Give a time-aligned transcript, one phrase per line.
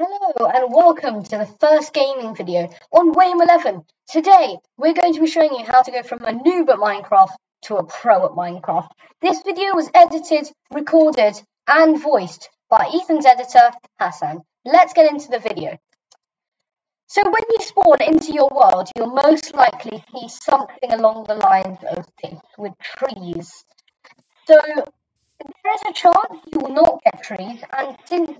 [0.00, 3.82] Hello and welcome to the first gaming video on Wame 11.
[4.08, 7.32] Today we're going to be showing you how to go from a noob at Minecraft
[7.62, 8.90] to a pro at Minecraft.
[9.20, 14.42] This video was edited, recorded and voiced by Ethan's editor Hassan.
[14.64, 15.76] Let's get into the video.
[17.08, 21.78] So when you spawn into your world you'll most likely see something along the lines
[21.90, 23.64] of this with trees.
[24.46, 24.60] So
[25.40, 28.30] there is a chance you will not get trees, and since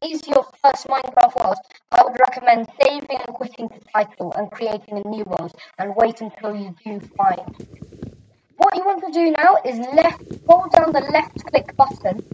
[0.00, 1.56] this is your first Minecraft world,
[1.92, 6.20] I would recommend saving and quitting the title and creating a new world, and wait
[6.20, 7.54] until you do find.
[8.56, 12.24] What you want to do now is left, hold down the left click button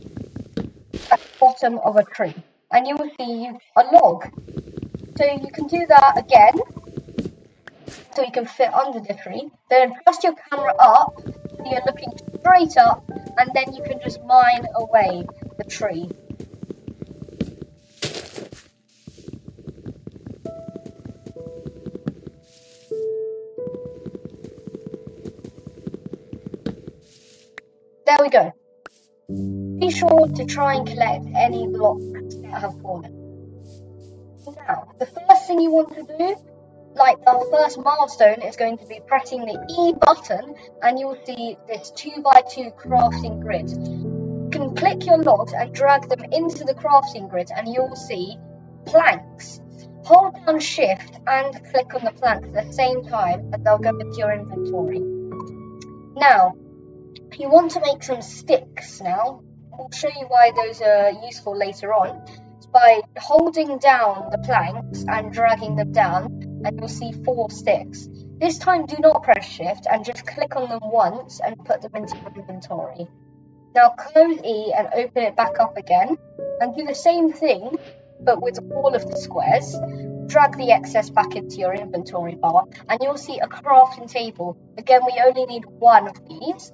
[1.10, 2.34] at the bottom of a tree,
[2.72, 4.30] and you will see a log.
[5.16, 6.54] So you can do that again,
[8.14, 9.50] so you can fit under the tree.
[9.68, 11.20] Then adjust your camera up,
[11.64, 15.26] so you're looking straight up, and then you can just mine away
[15.58, 16.08] the tree.
[28.06, 28.52] There we go.
[29.80, 33.12] Be sure to try and collect any blocks that have fallen.
[34.46, 36.36] Now, the first thing you want to do
[37.04, 41.58] like our first milestone is going to be pressing the E button and you'll see
[41.68, 43.68] this 2x2 crafting grid.
[43.68, 48.38] You can click your logs and drag them into the crafting grid and you'll see
[48.86, 49.60] planks.
[50.06, 53.90] Hold down shift and click on the planks at the same time and they'll go
[53.90, 55.00] into your inventory.
[56.16, 56.54] Now,
[57.38, 59.42] you want to make some sticks now.
[59.74, 62.24] I'll show you why those are useful later on.
[62.56, 68.08] It's by holding down the planks and dragging them down and you'll see four sticks.
[68.40, 71.94] This time do not press shift and just click on them once and put them
[71.94, 73.06] into your inventory.
[73.74, 76.16] Now close E and open it back up again
[76.60, 77.76] and do the same thing
[78.20, 79.76] but with all of the squares.
[80.26, 84.56] Drag the excess back into your inventory bar and you'll see a crafting table.
[84.78, 86.72] Again, we only need one of these.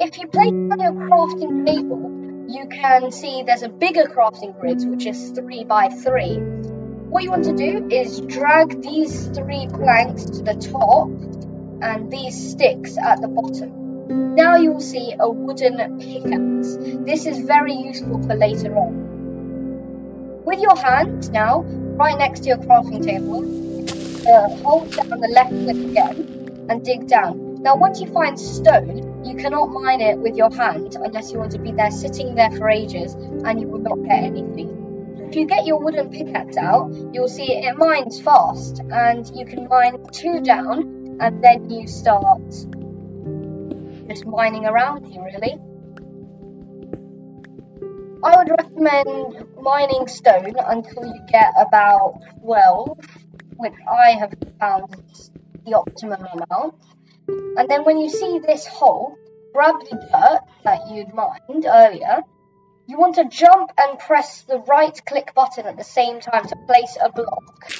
[0.00, 4.82] If you place on your crafting table, you can see there's a bigger crafting grid,
[4.88, 6.49] which is 3 by 3
[7.10, 11.08] what you want to do is drag these three planks to the top
[11.82, 14.36] and these sticks at the bottom.
[14.36, 16.76] Now you will see a wooden pickaxe.
[17.04, 20.44] This is very useful for later on.
[20.44, 23.42] With your hand now, right next to your crafting table,
[24.28, 27.60] uh, hold down the left click again and dig down.
[27.60, 31.50] Now once you find stone, you cannot mine it with your hand unless you want
[31.52, 34.79] to be there sitting there for ages and you will not get anything.
[35.30, 39.68] If you get your wooden pickaxe out, you'll see it mines fast, and you can
[39.68, 42.50] mine two down, and then you start
[44.08, 45.56] just mining around here, really.
[48.24, 52.98] I would recommend mining stone until you get about 12,
[53.54, 55.30] which I have found is
[55.64, 56.74] the optimum amount.
[57.28, 59.16] And then when you see this hole,
[59.54, 62.24] grab the dirt that you'd mined earlier
[62.90, 66.56] you want to jump and press the right click button at the same time to
[66.66, 67.72] place a block.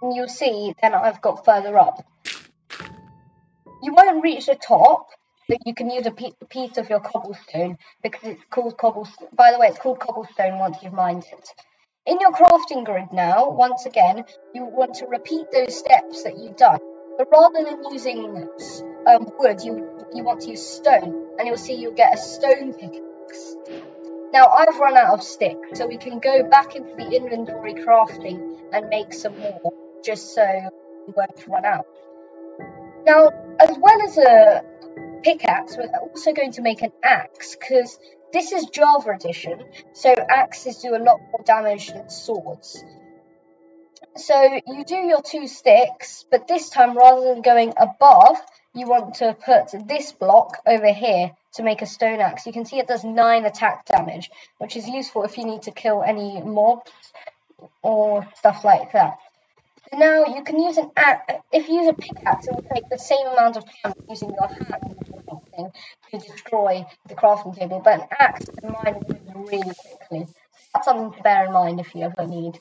[0.00, 2.02] And you'll see then I've got further up.
[3.82, 5.08] You won't reach the top,
[5.46, 9.28] but you can use a piece of your cobblestone because it's called cobblestone.
[9.34, 11.50] By the way, it's called cobblestone once you've mined it.
[12.06, 14.24] In your crafting grid now, once again,
[14.54, 16.78] you want to repeat those steps that you've done.
[17.18, 18.48] But rather than using
[19.06, 22.72] um, wood, you you want to use stone, and you'll see you'll get a stone
[22.72, 23.56] pickaxe.
[24.34, 28.58] Now I've run out of sticks, so we can go back into the inventory crafting
[28.72, 29.72] and make some more,
[30.04, 30.44] just so
[31.06, 31.86] we won't run out.
[33.06, 33.28] Now,
[33.60, 34.62] as well as a
[35.22, 37.96] pickaxe, we're also going to make an axe, because
[38.32, 39.62] this is Java edition,
[39.92, 42.82] so axes do a lot more damage than swords.
[44.16, 44.34] So
[44.66, 48.36] you do your two sticks, but this time rather than going above,
[48.74, 52.46] you want to put this block over here to make a stone axe.
[52.46, 55.70] You can see it does 9 attack damage, which is useful if you need to
[55.70, 56.90] kill any mobs
[57.82, 59.18] or stuff like that.
[59.90, 62.88] So now you can use an axe, if you use a pickaxe, it will take
[62.90, 65.70] the same amount of time using your hand or something
[66.10, 69.02] to destroy the crafting table, but an axe can mine
[69.34, 70.26] really quickly.
[70.72, 72.58] That's something to bear in mind if you ever need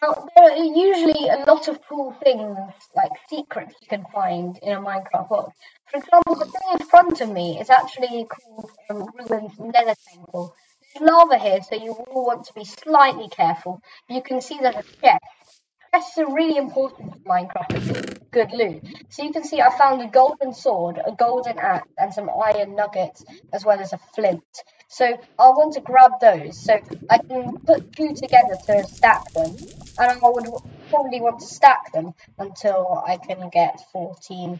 [0.00, 2.56] Now, there are usually a lot of cool things,
[2.94, 5.52] like secrets you can find in a Minecraft world.
[5.90, 10.54] For example, the thing in front of me is actually called um, Ruin's Nether Temple.
[10.94, 13.80] There's lava here, so you will want to be slightly careful.
[14.08, 15.62] You can see there's a chest.
[15.92, 18.82] Chests are really important in Minecraft good loot.
[19.08, 22.74] So you can see I found a golden sword, a golden axe, and some iron
[22.74, 24.44] nuggets, as well as a flint.
[24.90, 25.04] So
[25.38, 26.78] I want to grab those so
[27.10, 29.54] I can put two together to stack them.
[29.98, 30.46] And I would
[30.88, 34.58] probably want to stack them until I can get 14.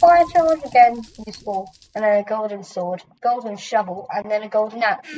[0.00, 1.72] Fire charge again, useful.
[1.94, 5.08] And then a golden sword, golden shovel, and then a golden axe.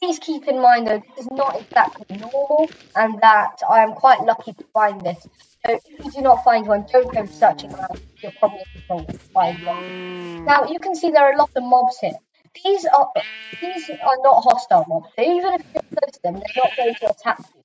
[0.00, 4.20] Please keep in mind though, this is not exactly normal, and that I am quite
[4.20, 5.26] lucky to find this.
[5.64, 8.00] So if you do not find one, don't go searching around.
[8.18, 10.44] You're probably going to find one.
[10.44, 12.18] Now you can see there are a lot of mobs here.
[12.64, 13.10] These are
[13.60, 15.08] these are not hostile mobs.
[15.16, 17.62] So even if you're close to them, they're not going to attack you.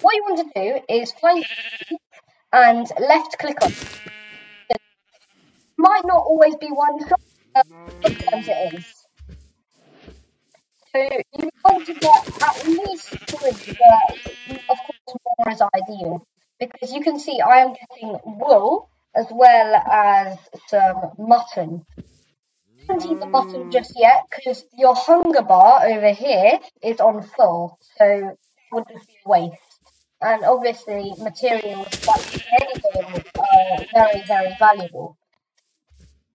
[0.00, 1.44] What you want to do is find
[2.52, 3.72] and left click on.
[5.76, 7.20] Might not always be one shot,
[8.02, 9.04] sometimes it is.
[10.92, 16.26] So you want to get at least three, but of course more is ideal.
[16.60, 20.38] Because you can see I am getting wool as well as
[20.68, 21.84] some mutton.
[22.86, 27.78] Don't eat the mutton just yet because your hunger bar over here is on full,
[27.96, 28.38] so it
[28.72, 29.54] would just be a waste.
[30.20, 35.16] And obviously materials like anything are very, very valuable.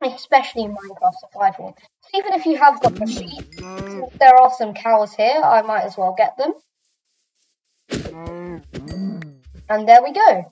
[0.01, 1.77] Especially in Minecraft survival.
[2.01, 5.61] So even if you have got the sheep, since there are some cows here, I
[5.61, 6.53] might as well get them.
[9.69, 10.51] And there we go.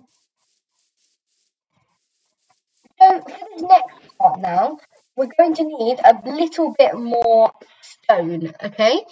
[3.00, 4.80] So for this next part now,
[5.18, 9.04] we're going to need a little bit more stone, okay?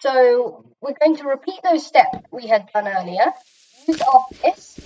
[0.00, 3.32] So we're going to repeat those steps we had done earlier.
[3.86, 4.80] Use our fist.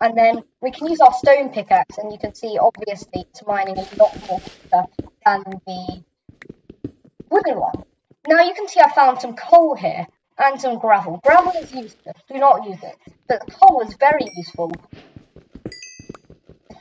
[0.00, 3.78] And then we can use our stone pickaxe, and you can see, obviously, it's mining
[3.78, 4.84] a lot more quicker
[5.24, 6.04] than the
[7.30, 7.82] wooden one.
[8.28, 10.06] Now you can see I found some coal here
[10.38, 11.20] and some gravel.
[11.24, 12.96] Gravel is useless, do not use it.
[13.28, 14.72] But coal is very useful.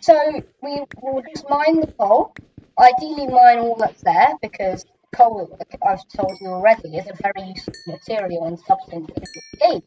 [0.03, 2.35] So we will just mine the coal.
[2.77, 4.85] Ideally mine all that's there because
[5.15, 9.81] coal, I've told you already, is a very useful material and substance in this game.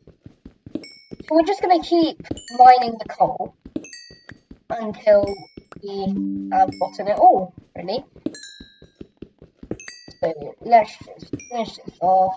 [0.73, 2.19] So we're just going to keep
[2.57, 3.55] mining the coal
[4.71, 5.27] until
[5.83, 8.03] we have gotten it all, really.
[10.23, 12.37] So let's just finish this off.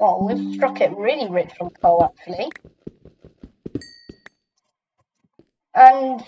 [0.00, 2.50] Oh, we've struck it really rich from coal, actually.
[5.74, 6.22] And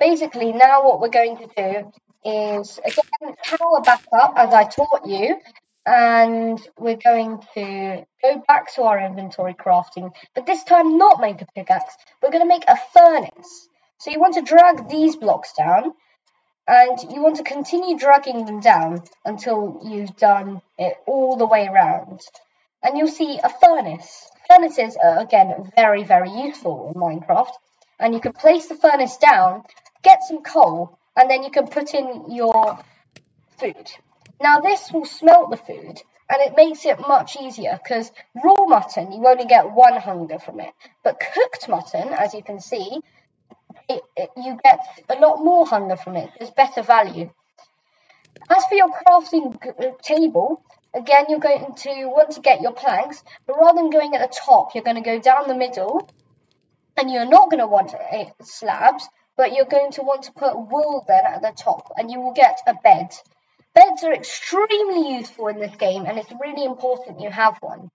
[0.00, 1.92] basically, now what we're going to do
[2.24, 5.40] is, again, power back up as I taught you.
[5.86, 11.40] And we're going to go back to our inventory crafting, but this time not make
[11.40, 11.94] a pickaxe.
[12.22, 13.68] We're going to make a furnace.
[13.98, 15.94] So you want to drag these blocks down,
[16.66, 21.66] and you want to continue dragging them down until you've done it all the way
[21.66, 22.20] around.
[22.82, 24.28] And you'll see a furnace.
[24.50, 27.52] Furnaces are, again, very, very useful in Minecraft
[27.98, 29.64] and you can place the furnace down,
[30.02, 32.78] get some coal, and then you can put in your
[33.58, 33.90] food.
[34.40, 36.00] Now this will smelt the food
[36.30, 38.12] and it makes it much easier because
[38.44, 40.72] raw mutton you only get one hunger from it,
[41.02, 43.00] but cooked mutton, as you can see,
[43.88, 46.30] it, it, you get a lot more hunger from it.
[46.38, 47.30] There's better value.
[48.50, 50.62] As for your crafting uh, table,
[50.94, 54.36] again you're going to want to get your planks, but rather than going at the
[54.46, 56.08] top, you're going to go down the middle
[56.98, 57.94] and you're not going to want
[58.42, 62.20] slabs, but you're going to want to put wool then at the top, and you
[62.20, 63.08] will get a bed.
[63.74, 67.88] Beds are extremely useful in this game, and it's really important you have one.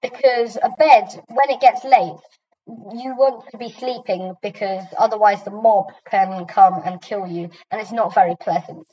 [0.00, 2.20] Because a bed, when it gets late,
[2.66, 7.80] you want to be sleeping because otherwise the mob can come and kill you, and
[7.80, 8.86] it's not very pleasant.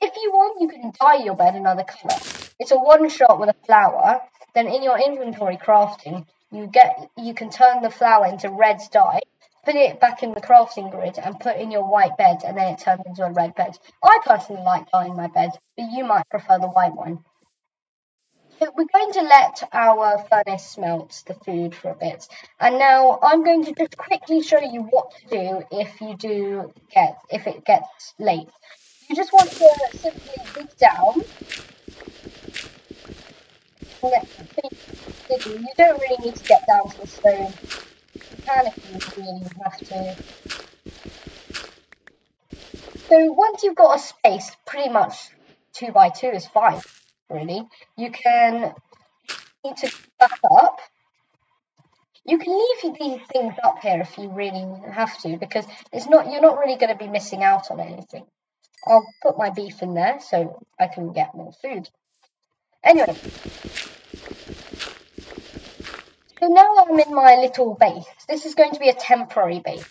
[0.00, 2.18] If you want, you can dye your bed another colour.
[2.58, 4.20] It's a one shot with a flower.
[4.54, 9.20] Then in your inventory crafting, you get you can turn the flower into red dye,
[9.64, 12.74] put it back in the crafting grid, and put in your white bed, and then
[12.74, 13.76] it turns into a red bed.
[14.02, 17.24] I personally like dyeing my bed, but you might prefer the white one.
[18.60, 22.28] So we're going to let our furnace smelt the food for a bit.
[22.60, 26.72] And now I'm going to just quickly show you what to do if you do
[26.94, 28.48] get, if it gets late.
[29.10, 31.13] You just want to simply dig down
[35.50, 37.52] you don't really need to get down to the stone.
[38.14, 40.16] You can if you really have to.
[43.08, 45.30] So once you've got a space, pretty much
[45.72, 46.80] two by two is fine,
[47.28, 47.62] really.
[47.96, 48.74] You can
[49.64, 50.80] need to back up.
[52.26, 56.30] You can leave these things up here if you really have to, because it's not
[56.30, 58.24] you're not really going to be missing out on anything.
[58.86, 61.88] I'll put my beef in there so I can get more food.
[62.82, 63.16] Anyway,
[66.44, 68.04] so now I'm in my little base.
[68.28, 69.84] This is going to be a temporary base,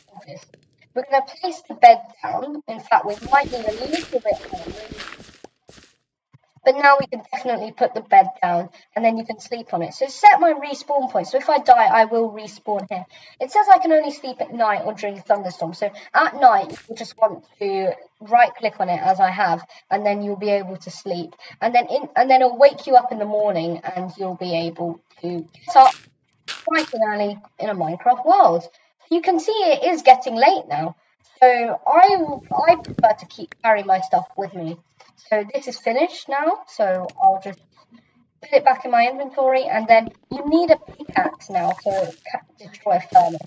[0.94, 2.62] we're going to place the bed down.
[2.68, 5.14] In fact, we might need a little bit more
[6.66, 9.82] but now we can definitely put the bed down and then you can sleep on
[9.82, 9.94] it.
[9.94, 11.28] So set my respawn point.
[11.28, 13.06] So if I die, I will respawn here.
[13.42, 15.80] It says I can only sleep at night or during thunderstorms.
[15.80, 17.92] So at night, you just want to
[18.22, 21.36] right click on it as I have, and then you'll be able to sleep.
[21.60, 24.56] And then in, and then it'll wake you up in the morning and you'll be
[24.68, 25.94] able to get up
[26.66, 28.64] quite early in a Minecraft world.
[29.12, 30.96] You can see it is getting late now.
[31.40, 32.18] So I
[32.70, 34.78] I prefer to keep carry my stuff with me.
[35.30, 37.60] So this is finished now, so I'll just
[38.42, 42.14] put it back in my inventory, and then you need a pickaxe now to
[42.60, 43.42] destroy furnace.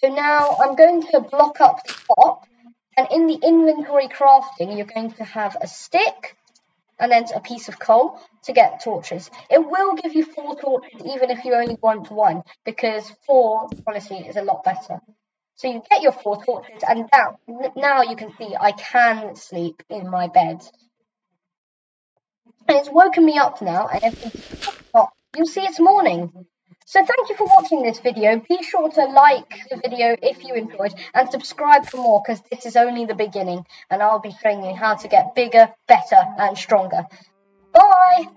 [0.00, 2.46] So now I'm going to block up the top,
[2.96, 6.36] and in the inventory crafting, you're going to have a stick,
[6.98, 9.30] and then a piece of coal to get torches.
[9.50, 14.18] It will give you four torches even if you only want one, because four, honestly,
[14.18, 15.00] is a lot better.
[15.56, 17.38] So you get your four torches, and now,
[17.76, 20.62] now you can see I can sleep in my bed.
[22.68, 24.14] And it's woken me up now, and
[25.36, 26.32] you'll see it's morning.
[26.84, 28.40] So thank you for watching this video.
[28.48, 32.66] Be sure to like the video if you enjoyed, and subscribe for more, because this
[32.66, 36.56] is only the beginning, and I'll be showing you how to get bigger, better, and
[36.56, 37.06] stronger.
[37.76, 38.28] Bye!